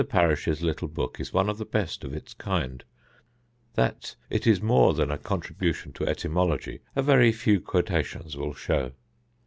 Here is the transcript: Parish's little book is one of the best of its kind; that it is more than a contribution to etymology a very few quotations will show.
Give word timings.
Parish's 0.09 0.63
little 0.63 0.87
book 0.87 1.19
is 1.19 1.31
one 1.31 1.47
of 1.47 1.59
the 1.59 1.63
best 1.65 2.03
of 2.03 2.11
its 2.11 2.33
kind; 2.33 2.83
that 3.75 4.15
it 4.31 4.47
is 4.47 4.59
more 4.59 4.95
than 4.95 5.11
a 5.11 5.17
contribution 5.19 5.93
to 5.93 6.07
etymology 6.07 6.79
a 6.95 7.03
very 7.03 7.31
few 7.31 7.59
quotations 7.61 8.35
will 8.35 8.55
show. 8.55 8.93